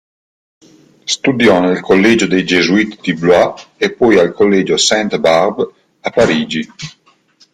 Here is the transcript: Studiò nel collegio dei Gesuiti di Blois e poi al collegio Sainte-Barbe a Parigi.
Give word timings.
Studiò 1.03 1.59
nel 1.59 1.79
collegio 1.79 2.25
dei 2.25 2.43
Gesuiti 2.43 2.97
di 3.03 3.13
Blois 3.13 3.67
e 3.77 3.91
poi 3.93 4.17
al 4.17 4.33
collegio 4.33 4.75
Sainte-Barbe 4.75 5.69
a 5.99 6.09
Parigi. 6.09 6.67